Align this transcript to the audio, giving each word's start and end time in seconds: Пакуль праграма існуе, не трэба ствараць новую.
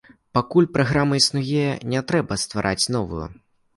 Пакуль 0.37 0.67
праграма 0.77 1.19
існуе, 1.21 1.67
не 1.93 2.01
трэба 2.13 2.39
ствараць 2.45 2.89
новую. 2.97 3.25